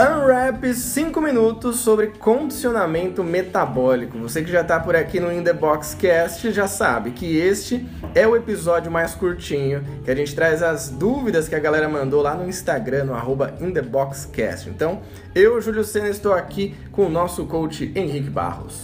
Unwrap 0.00 0.64
5 0.64 1.20
minutos 1.20 1.80
sobre 1.80 2.06
condicionamento 2.06 3.22
metabólico. 3.22 4.16
Você 4.20 4.42
que 4.42 4.50
já 4.50 4.62
está 4.62 4.80
por 4.80 4.96
aqui 4.96 5.20
no 5.20 5.30
In 5.30 5.44
The 5.44 5.52
Box 5.52 5.94
Cast 5.94 6.50
já 6.52 6.66
sabe 6.66 7.10
que 7.10 7.36
este 7.36 7.86
é 8.14 8.26
o 8.26 8.34
episódio 8.34 8.90
mais 8.90 9.14
curtinho, 9.14 9.84
que 10.02 10.10
a 10.10 10.14
gente 10.14 10.34
traz 10.34 10.62
as 10.62 10.88
dúvidas 10.88 11.48
que 11.48 11.54
a 11.54 11.58
galera 11.58 11.86
mandou 11.86 12.22
lá 12.22 12.34
no 12.34 12.48
Instagram, 12.48 13.04
no 13.04 13.14
arroba 13.14 13.52
InTheBoxCast. 13.60 14.70
Então, 14.70 15.02
eu, 15.34 15.60
Júlio 15.60 15.84
Senna, 15.84 16.08
estou 16.08 16.32
aqui 16.32 16.74
com 16.92 17.04
o 17.04 17.10
nosso 17.10 17.44
coach 17.44 17.92
Henrique 17.94 18.30
Barros. 18.30 18.82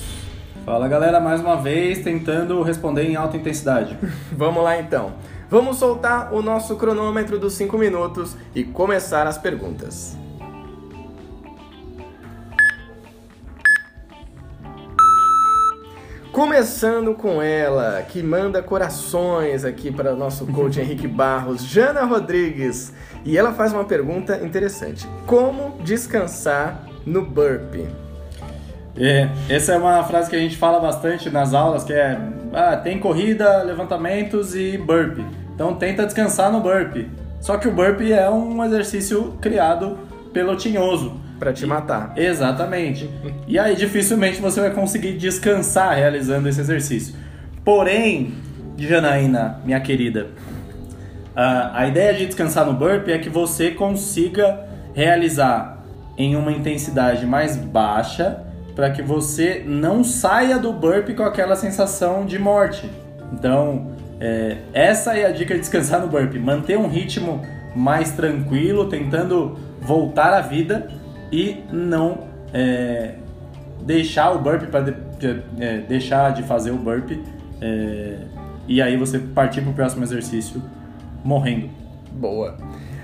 Fala 0.67 0.87
galera, 0.87 1.19
mais 1.19 1.41
uma 1.41 1.57
vez 1.57 2.01
tentando 2.01 2.61
responder 2.61 3.05
em 3.05 3.17
alta 3.17 3.39
intensidade. 3.39 3.97
Vamos 4.33 4.63
lá 4.63 4.79
então. 4.79 5.15
Vamos 5.49 5.79
soltar 5.79 6.35
o 6.35 6.43
nosso 6.43 6.77
cronômetro 6.77 7.39
dos 7.39 7.55
5 7.55 7.79
minutos 7.79 8.37
e 8.55 8.65
começar 8.65 9.27
as 9.27 9.39
perguntas. 9.39 10.26
Começando 16.37 17.15
com 17.15 17.41
ela, 17.41 18.03
que 18.03 18.23
manda 18.23 18.63
corações 18.63 19.65
aqui 19.65 19.91
para 19.91 20.13
o 20.13 20.17
nosso 20.19 20.47
coach 20.49 20.79
Henrique 20.79 21.09
Barros, 21.09 21.65
Jana 21.65 22.05
Rodrigues. 22.05 22.93
E 23.25 23.39
ela 23.39 23.55
faz 23.55 23.73
uma 23.73 23.85
pergunta 23.85 24.45
interessante: 24.45 25.09
Como 25.27 25.79
descansar 25.83 26.85
no 27.07 27.25
burpee? 27.25 27.89
É, 28.99 29.31
essa 29.49 29.73
é 29.73 29.79
uma 29.79 30.05
frase 30.05 30.29
que 30.29 30.37
a 30.37 30.39
gente 30.39 30.59
fala 30.59 30.79
bastante 30.79 31.31
nas 31.31 31.55
aulas, 31.55 31.85
que 31.85 31.95
é 31.95 32.21
ah, 32.53 32.77
tem 32.77 33.01
corrida, 33.01 33.63
levantamentos 33.63 34.55
e 34.55 34.77
burpee. 34.77 35.25
Então 35.55 35.75
tenta 35.77 36.05
descansar 36.05 36.53
no 36.53 36.61
burpee. 36.61 37.09
Só 37.41 37.57
que 37.57 37.67
o 37.67 37.73
burpee 37.73 38.13
é 38.13 38.29
um 38.29 38.63
exercício 38.63 39.39
criado 39.41 39.99
pelo 40.35 40.55
tinhoso. 40.55 41.19
Para 41.39 41.53
te 41.53 41.67
matar. 41.67 42.15
Exatamente. 42.17 43.11
E 43.47 43.59
aí 43.59 43.77
dificilmente 43.77 44.41
você 44.41 44.61
vai 44.61 44.71
conseguir 44.71 45.13
descansar 45.13 45.95
realizando 45.95 46.49
esse 46.49 46.61
exercício. 46.61 47.15
Porém, 47.65 48.35
Janaína, 48.79 49.61
minha 49.65 49.81
querida, 49.81 50.29
a 51.35 51.87
ideia 51.87 52.15
de 52.15 52.27
descansar 52.27 52.65
no 52.65 52.73
burpee 52.73 53.13
é 53.13 53.19
que 53.19 53.29
você 53.29 53.71
consiga 53.71 54.67
realizar 54.95 55.85
em 56.17 56.35
uma 56.35 56.51
intensidade 56.51 57.27
mais 57.27 57.57
baixa 57.57 58.43
para 58.75 58.91
que 58.91 59.03
você 59.03 59.63
não 59.67 60.03
saia 60.03 60.59
do 60.59 60.73
burpee 60.73 61.15
com 61.15 61.23
aquela 61.23 61.57
sensação 61.57 62.25
de 62.25 62.39
morte. 62.39 62.91
Então, 63.33 63.93
é, 64.21 64.59
essa 64.73 65.17
é 65.17 65.27
a 65.27 65.31
dica 65.31 65.55
de 65.55 65.61
descansar 65.61 66.01
no 66.01 66.09
burpee. 66.09 66.39
Manter 66.39 66.79
um 66.79 66.89
ritmo 66.89 67.43
mais 67.75 68.13
tranquilo, 68.13 68.89
tentando 68.89 69.59
voltar 69.81 70.33
à 70.33 70.41
vida 70.41 70.89
e 71.33 71.63
não 71.73 72.25
é, 72.53 73.15
deixar 73.83 74.33
o 74.33 74.39
burpee 74.39 74.67
para 74.67 74.81
de, 74.81 75.43
é, 75.59 75.79
deixar 75.79 76.33
de 76.33 76.43
fazer 76.43 76.71
o 76.71 76.77
burpee 76.77 77.23
é, 77.61 78.19
e 78.69 78.83
aí 78.83 78.97
você 78.97 79.19
partir 79.19 79.63
para 79.63 79.71
o 79.71 79.75
próximo 79.75 80.03
exercício 80.03 80.63
morrendo. 81.25 81.71
Boa. 82.13 82.57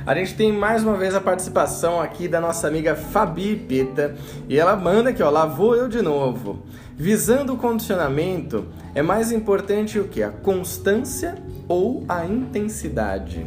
A 0.05 0.15
gente 0.17 0.34
tem 0.34 0.53
mais 0.53 0.83
uma 0.83 0.97
vez 0.97 1.15
a 1.15 1.20
participação 1.20 2.00
aqui 2.00 2.27
da 2.27 2.41
nossa 2.41 2.67
amiga 2.67 2.97
Fabi 2.97 3.55
Peta 3.55 4.17
e 4.48 4.59
ela 4.59 4.75
manda 4.75 5.11
aqui, 5.11 5.23
ó, 5.23 5.31
lá 5.31 5.47
vou 5.47 5.77
eu 5.77 5.89
de 5.89 6.03
novo. 6.03 6.65
Visando 6.97 7.55
o 7.55 7.56
condicionamento, 7.56 8.67
é 8.95 9.03
mais 9.03 9.31
importante 9.31 9.98
o 10.00 10.09
que? 10.09 10.23
A 10.23 10.31
constância 10.31 11.37
ou 11.69 12.05
a 12.09 12.27
intensidade? 12.27 13.47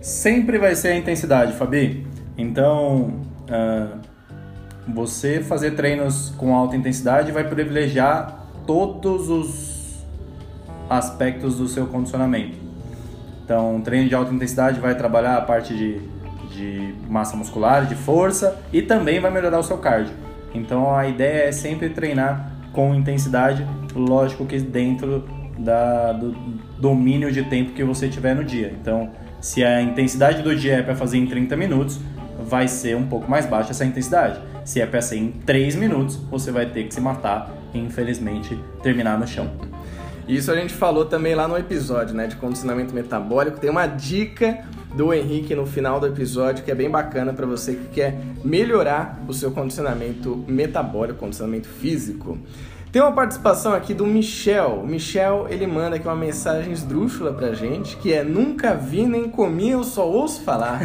Sempre 0.00 0.58
vai 0.58 0.74
ser 0.74 0.88
a 0.88 0.96
intensidade, 0.96 1.52
Fabi. 1.52 2.06
Então, 2.38 3.20
uh, 3.52 3.98
você 4.88 5.40
fazer 5.40 5.72
treinos 5.72 6.32
com 6.36 6.56
alta 6.56 6.76
intensidade 6.76 7.30
vai 7.30 7.44
privilegiar 7.44 8.46
todos 8.66 9.28
os 9.28 10.04
aspectos 10.88 11.58
do 11.58 11.68
seu 11.68 11.86
condicionamento. 11.86 12.56
Então, 13.44 13.80
treino 13.80 14.08
de 14.08 14.14
alta 14.14 14.32
intensidade 14.32 14.80
vai 14.80 14.94
trabalhar 14.94 15.36
a 15.36 15.40
parte 15.40 15.74
de, 15.74 16.00
de 16.54 16.94
massa 17.08 17.36
muscular, 17.36 17.86
de 17.86 17.94
força 17.94 18.60
e 18.72 18.82
também 18.82 19.20
vai 19.20 19.30
melhorar 19.30 19.58
o 19.58 19.62
seu 19.62 19.78
cardio. 19.78 20.14
Então, 20.54 20.94
a 20.94 21.06
ideia 21.06 21.48
é 21.48 21.52
sempre 21.52 21.90
treinar 21.90 22.52
com 22.72 22.94
intensidade, 22.94 23.66
lógico 23.94 24.46
que 24.46 24.58
dentro 24.58 25.24
da, 25.58 26.12
do 26.12 26.32
domínio 26.78 27.30
de 27.30 27.42
tempo 27.44 27.72
que 27.72 27.84
você 27.84 28.08
tiver 28.08 28.34
no 28.34 28.44
dia. 28.44 28.74
Então, 28.80 29.10
se 29.40 29.64
a 29.64 29.82
intensidade 29.82 30.42
do 30.42 30.54
dia 30.54 30.74
é 30.74 30.82
para 30.82 30.94
fazer 30.94 31.18
em 31.18 31.26
30 31.26 31.56
minutos, 31.56 32.00
vai 32.44 32.68
ser 32.68 32.96
um 32.96 33.06
pouco 33.06 33.30
mais 33.30 33.46
baixa 33.46 33.70
essa 33.70 33.84
intensidade. 33.84 34.40
Se 34.64 34.80
é 34.80 34.86
para 34.86 35.02
ser 35.02 35.16
em 35.16 35.32
3 35.32 35.74
minutos, 35.76 36.16
você 36.30 36.50
vai 36.50 36.66
ter 36.66 36.84
que 36.84 36.94
se 36.94 37.00
matar 37.00 37.50
e 37.74 37.78
infelizmente 37.78 38.58
terminar 38.82 39.18
no 39.18 39.26
chão. 39.26 39.50
Isso 40.28 40.52
a 40.52 40.56
gente 40.56 40.72
falou 40.72 41.04
também 41.04 41.34
lá 41.34 41.48
no 41.48 41.56
episódio, 41.56 42.14
né, 42.14 42.26
de 42.28 42.36
condicionamento 42.36 42.94
metabólico. 42.94 43.58
Tem 43.58 43.68
uma 43.68 43.86
dica 43.86 44.64
do 44.94 45.12
Henrique 45.12 45.54
no 45.54 45.66
final 45.66 45.98
do 45.98 46.06
episódio 46.06 46.64
que 46.64 46.70
é 46.70 46.74
bem 46.74 46.88
bacana 46.88 47.32
para 47.32 47.46
você 47.46 47.74
que 47.74 47.88
quer 47.88 48.20
melhorar 48.44 49.20
o 49.26 49.32
seu 49.32 49.50
condicionamento 49.50 50.44
metabólico, 50.46 51.18
condicionamento 51.18 51.66
físico. 51.66 52.38
Tem 52.92 53.00
uma 53.00 53.12
participação 53.12 53.72
aqui 53.72 53.94
do 53.94 54.06
Michel. 54.06 54.82
O 54.82 54.86
Michel, 54.86 55.46
ele 55.48 55.66
manda 55.66 55.96
aqui 55.96 56.06
uma 56.06 56.14
mensagem 56.14 56.74
esdrúxula 56.74 57.32
pra 57.32 57.54
gente, 57.54 57.96
que 57.96 58.12
é 58.12 58.22
nunca 58.22 58.74
vi 58.74 59.06
nem 59.06 59.30
comi, 59.30 59.70
eu 59.70 59.82
só 59.82 60.06
ouço 60.06 60.42
falar. 60.42 60.78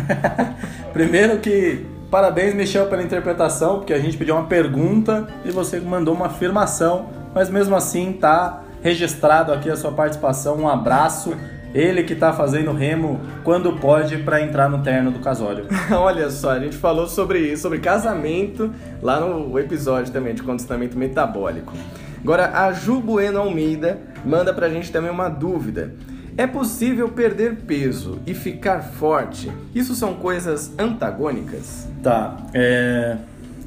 Primeiro 0.94 1.40
que 1.40 1.86
parabéns, 2.10 2.56
Michel, 2.56 2.88
pela 2.88 3.04
interpretação, 3.04 3.80
porque 3.80 3.92
a 3.92 4.00
gente 4.00 4.16
pediu 4.16 4.36
uma 4.36 4.46
pergunta 4.46 5.28
e 5.44 5.52
você 5.52 5.82
mandou 5.82 6.16
uma 6.16 6.28
afirmação, 6.28 7.10
mas 7.36 7.50
mesmo 7.50 7.76
assim 7.76 8.14
tá 8.14 8.64
registrado 8.82 9.52
aqui 9.52 9.70
a 9.70 9.76
sua 9.76 9.92
participação. 9.92 10.56
Um 10.56 10.70
abraço. 10.70 11.36
Ele 11.74 12.04
que 12.04 12.14
está 12.14 12.34
fazendo 12.34 12.72
remo 12.72 13.20
quando 13.44 13.74
pode 13.74 14.18
para 14.20 14.42
entrar 14.42 14.70
no 14.70 14.82
terno 14.82 15.12
do 15.12 15.20
casório. 15.20 15.66
Olha 15.92 16.30
só, 16.30 16.52
a 16.52 16.60
gente 16.60 16.78
falou 16.78 17.08
sobre 17.08 17.40
isso, 17.40 17.64
sobre 17.64 17.80
casamento 17.80 18.74
lá 19.02 19.20
no 19.20 19.58
episódio 19.60 20.12
também 20.12 20.34
de 20.34 20.44
condicionamento 20.44 20.98
metabólico. 20.98 21.74
Agora, 22.22 22.52
a 22.58 22.72
Ju 22.74 23.00
Bueno 23.00 23.40
Almeida 23.40 24.00
manda 24.26 24.54
pra 24.54 24.70
gente 24.70 24.92
também 24.92 25.12
uma 25.12 25.30
dúvida. 25.30 25.94
É 26.38 26.46
possível 26.46 27.10
perder 27.10 27.56
peso 27.56 28.20
e 28.28 28.34
ficar 28.34 28.82
forte? 28.82 29.52
Isso 29.74 29.96
são 29.96 30.14
coisas 30.14 30.72
antagônicas? 30.78 31.88
Tá, 32.04 32.38
é... 32.54 33.18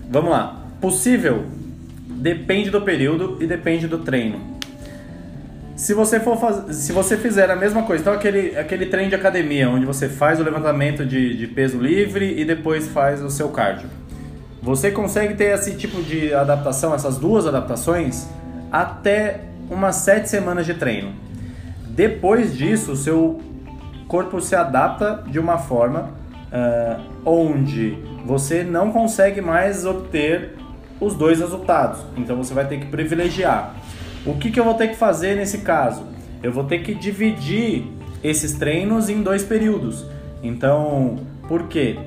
vamos 0.08 0.30
lá. 0.30 0.56
Possível 0.80 1.46
depende 2.06 2.70
do 2.70 2.80
período 2.82 3.38
e 3.40 3.46
depende 3.46 3.88
do 3.88 3.98
treino. 3.98 4.59
Se 5.80 5.94
você 5.94 6.20
for 6.20 6.36
faz... 6.36 6.76
se 6.76 6.92
você 6.92 7.16
fizer 7.16 7.50
a 7.50 7.56
mesma 7.56 7.84
coisa, 7.84 8.02
então 8.02 8.12
aquele, 8.12 8.54
aquele 8.54 8.84
treino 8.84 9.08
de 9.08 9.14
academia, 9.14 9.66
onde 9.70 9.86
você 9.86 10.10
faz 10.10 10.38
o 10.38 10.42
levantamento 10.42 11.06
de, 11.06 11.34
de 11.34 11.46
peso 11.46 11.78
livre 11.78 12.38
e 12.38 12.44
depois 12.44 12.86
faz 12.88 13.22
o 13.22 13.30
seu 13.30 13.48
cardio. 13.48 13.88
Você 14.60 14.90
consegue 14.90 15.32
ter 15.32 15.54
esse 15.54 15.74
tipo 15.76 16.02
de 16.02 16.34
adaptação, 16.34 16.94
essas 16.94 17.16
duas 17.16 17.46
adaptações, 17.46 18.28
até 18.70 19.40
umas 19.70 19.96
sete 19.96 20.28
semanas 20.28 20.66
de 20.66 20.74
treino. 20.74 21.14
Depois 21.86 22.54
disso, 22.54 22.92
o 22.92 22.96
seu 22.96 23.40
corpo 24.06 24.38
se 24.38 24.54
adapta 24.54 25.24
de 25.28 25.38
uma 25.38 25.56
forma 25.56 26.10
uh, 26.52 27.00
onde 27.24 27.96
você 28.26 28.62
não 28.62 28.92
consegue 28.92 29.40
mais 29.40 29.86
obter 29.86 30.56
os 31.00 31.14
dois 31.14 31.40
resultados. 31.40 32.02
Então 32.18 32.36
você 32.36 32.52
vai 32.52 32.66
ter 32.66 32.80
que 32.80 32.86
privilegiar 32.86 33.74
o 34.24 34.34
que, 34.34 34.50
que 34.50 34.60
eu 34.60 34.64
vou 34.64 34.74
ter 34.74 34.88
que 34.88 34.96
fazer 34.96 35.36
nesse 35.36 35.58
caso? 35.58 36.04
Eu 36.42 36.52
vou 36.52 36.64
ter 36.64 36.80
que 36.80 36.94
dividir 36.94 37.84
esses 38.22 38.54
treinos 38.54 39.08
em 39.08 39.22
dois 39.22 39.42
períodos. 39.42 40.04
Então, 40.42 41.18
por 41.48 41.68
quê? 41.68 41.98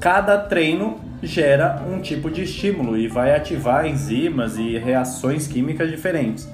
Cada 0.00 0.38
treino 0.38 0.98
gera 1.22 1.82
um 1.88 2.00
tipo 2.00 2.30
de 2.30 2.42
estímulo 2.42 2.96
e 2.96 3.06
vai 3.06 3.34
ativar 3.34 3.86
enzimas 3.86 4.56
e 4.56 4.76
reações 4.76 5.46
químicas 5.46 5.88
diferentes. 5.90 6.48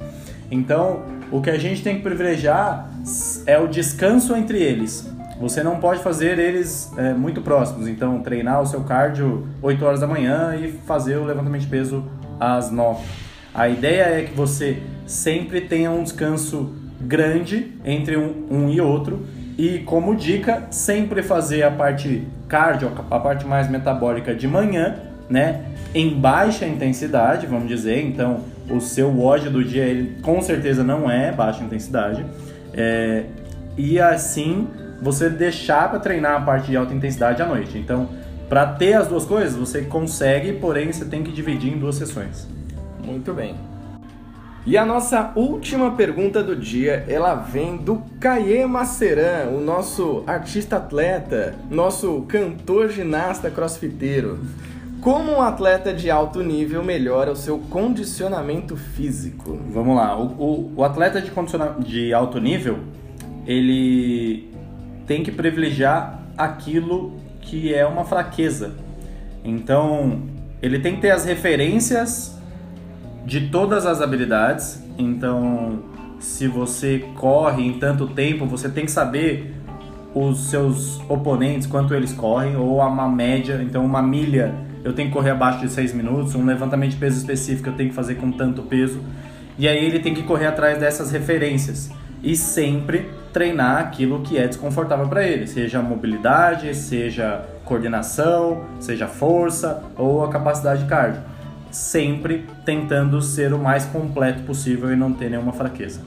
Então, 0.50 1.02
o 1.30 1.40
que 1.40 1.50
a 1.50 1.58
gente 1.58 1.82
tem 1.82 1.96
que 1.96 2.02
privilegiar 2.02 2.90
é 3.46 3.58
o 3.58 3.66
descanso 3.66 4.36
entre 4.36 4.58
eles. 4.58 5.10
Você 5.40 5.62
não 5.62 5.76
pode 5.76 6.02
fazer 6.02 6.38
eles 6.38 6.92
é, 6.96 7.14
muito 7.14 7.40
próximos. 7.40 7.86
Então, 7.86 8.20
treinar 8.20 8.60
o 8.60 8.66
seu 8.66 8.82
cardio 8.82 9.46
8 9.62 9.84
horas 9.84 10.00
da 10.00 10.06
manhã 10.06 10.56
e 10.56 10.72
fazer 10.86 11.16
o 11.16 11.24
levantamento 11.24 11.62
de 11.62 11.68
peso 11.68 12.04
às 12.40 12.70
9. 12.70 13.27
A 13.58 13.68
ideia 13.68 14.04
é 14.04 14.22
que 14.22 14.32
você 14.32 14.78
sempre 15.04 15.60
tenha 15.60 15.90
um 15.90 16.04
descanso 16.04 16.76
grande 17.00 17.72
entre 17.84 18.16
um, 18.16 18.46
um 18.48 18.70
e 18.70 18.80
outro. 18.80 19.26
E 19.58 19.80
como 19.80 20.14
dica, 20.14 20.68
sempre 20.70 21.24
fazer 21.24 21.64
a 21.64 21.70
parte 21.72 22.22
cardio, 22.46 22.92
a 23.10 23.18
parte 23.18 23.44
mais 23.44 23.68
metabólica 23.68 24.32
de 24.32 24.46
manhã, 24.46 24.94
né? 25.28 25.64
Em 25.92 26.08
baixa 26.20 26.66
intensidade, 26.66 27.48
vamos 27.48 27.66
dizer. 27.66 28.00
Então, 28.00 28.44
o 28.70 28.80
seu 28.80 29.20
ódio 29.20 29.50
do 29.50 29.64
dia, 29.64 29.82
ele 29.82 30.20
com 30.22 30.40
certeza 30.40 30.84
não 30.84 31.10
é 31.10 31.32
baixa 31.32 31.64
intensidade. 31.64 32.24
É, 32.72 33.24
e 33.76 33.98
assim, 33.98 34.68
você 35.02 35.28
deixar 35.28 35.90
para 35.90 35.98
treinar 35.98 36.36
a 36.36 36.40
parte 36.42 36.70
de 36.70 36.76
alta 36.76 36.94
intensidade 36.94 37.42
à 37.42 37.46
noite. 37.46 37.76
Então, 37.76 38.08
Para 38.48 38.64
ter 38.64 38.94
as 38.94 39.06
duas 39.08 39.26
coisas, 39.26 39.54
você 39.54 39.82
consegue, 39.82 40.54
porém 40.54 40.90
você 40.90 41.04
tem 41.04 41.22
que 41.22 41.30
dividir 41.30 41.70
em 41.70 41.78
duas 41.78 41.96
sessões. 41.96 42.48
Muito 43.08 43.32
bem. 43.32 43.54
E 44.66 44.76
a 44.76 44.84
nossa 44.84 45.32
última 45.34 45.92
pergunta 45.92 46.42
do 46.42 46.54
dia, 46.54 47.06
ela 47.08 47.34
vem 47.34 47.78
do 47.78 48.02
Caê 48.20 48.66
Maceran, 48.66 49.48
o 49.50 49.62
nosso 49.62 50.22
artista 50.26 50.76
atleta, 50.76 51.54
nosso 51.70 52.20
cantor 52.28 52.90
ginasta 52.90 53.50
crossfiteiro. 53.50 54.38
Como 55.00 55.32
um 55.32 55.40
atleta 55.40 55.94
de 55.94 56.10
alto 56.10 56.42
nível 56.42 56.84
melhora 56.84 57.32
o 57.32 57.36
seu 57.36 57.58
condicionamento 57.58 58.76
físico? 58.76 59.58
Vamos 59.70 59.96
lá, 59.96 60.18
o, 60.20 60.26
o, 60.26 60.72
o 60.76 60.84
atleta 60.84 61.18
de, 61.22 61.32
de 61.78 62.12
alto 62.12 62.38
nível, 62.38 62.80
ele 63.46 64.52
tem 65.06 65.22
que 65.22 65.32
privilegiar 65.32 66.20
aquilo 66.36 67.14
que 67.40 67.72
é 67.72 67.86
uma 67.86 68.04
fraqueza. 68.04 68.74
Então, 69.42 70.24
ele 70.60 70.78
tem 70.78 70.96
que 70.96 71.00
ter 71.00 71.10
as 71.10 71.24
referências 71.24 72.37
de 73.28 73.48
todas 73.48 73.84
as 73.84 74.00
habilidades. 74.00 74.82
Então, 74.96 75.80
se 76.18 76.48
você 76.48 77.04
corre 77.14 77.62
em 77.62 77.74
tanto 77.74 78.06
tempo, 78.08 78.46
você 78.46 78.70
tem 78.70 78.86
que 78.86 78.90
saber 78.90 79.54
os 80.14 80.48
seus 80.48 80.98
oponentes, 81.10 81.66
quanto 81.66 81.94
eles 81.94 82.12
correm, 82.12 82.56
ou 82.56 82.78
uma 82.78 83.06
média. 83.06 83.60
Então, 83.62 83.84
uma 83.84 84.00
milha 84.00 84.54
eu 84.82 84.94
tenho 84.94 85.08
que 85.08 85.14
correr 85.14 85.30
abaixo 85.30 85.60
de 85.60 85.70
6 85.70 85.92
minutos, 85.92 86.34
um 86.34 86.46
levantamento 86.46 86.92
de 86.92 86.96
peso 86.96 87.18
específico 87.18 87.68
eu 87.68 87.74
tenho 87.74 87.90
que 87.90 87.94
fazer 87.94 88.14
com 88.14 88.32
tanto 88.32 88.62
peso. 88.62 89.00
E 89.58 89.68
aí 89.68 89.84
ele 89.84 89.98
tem 89.98 90.14
que 90.14 90.22
correr 90.22 90.46
atrás 90.46 90.78
dessas 90.78 91.10
referências 91.10 91.90
e 92.22 92.34
sempre 92.34 93.10
treinar 93.32 93.78
aquilo 93.80 94.20
que 94.20 94.38
é 94.38 94.46
desconfortável 94.46 95.06
para 95.06 95.22
ele, 95.26 95.46
seja 95.46 95.82
mobilidade, 95.82 96.74
seja 96.74 97.44
coordenação, 97.64 98.64
seja 98.80 99.06
força 99.06 99.84
ou 99.96 100.24
a 100.24 100.30
capacidade 100.30 100.86
cardio 100.86 101.20
sempre 101.70 102.46
tentando 102.64 103.20
ser 103.20 103.52
o 103.52 103.58
mais 103.58 103.84
completo 103.84 104.42
possível 104.42 104.92
e 104.92 104.96
não 104.96 105.12
ter 105.12 105.30
nenhuma 105.30 105.52
fraqueza. 105.52 106.00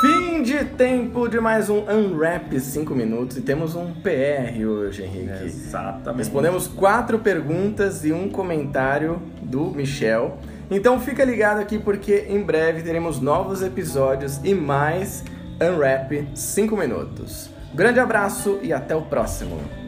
Fim 0.00 0.42
de 0.42 0.64
tempo 0.64 1.28
de 1.28 1.38
mais 1.38 1.68
um 1.68 1.80
Unwrap 1.80 2.58
5 2.58 2.94
minutos 2.94 3.36
e 3.36 3.42
temos 3.42 3.74
um 3.74 3.92
PR 3.92 4.66
hoje, 4.66 5.02
Henrique. 5.02 5.44
Exatamente. 5.44 6.18
Respondemos 6.24 6.66
quatro 6.66 7.18
perguntas 7.18 8.02
e 8.04 8.10
um 8.10 8.30
comentário 8.30 9.20
do 9.42 9.66
Michel. 9.66 10.38
Então 10.70 10.98
fica 10.98 11.22
ligado 11.22 11.60
aqui 11.60 11.78
porque 11.78 12.26
em 12.30 12.40
breve 12.40 12.80
teremos 12.80 13.20
novos 13.20 13.60
episódios 13.60 14.40
e 14.42 14.54
mais 14.54 15.22
Unwrap 15.60 16.28
5 16.34 16.74
minutos. 16.74 17.50
Grande 17.74 18.00
abraço 18.00 18.58
e 18.62 18.72
até 18.72 18.96
o 18.96 19.02
próximo. 19.02 19.79